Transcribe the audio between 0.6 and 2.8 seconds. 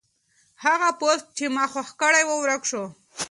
هغه پوسټ چې ما خوښ کړی و ورک